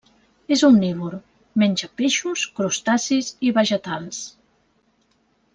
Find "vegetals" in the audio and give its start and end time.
3.61-4.27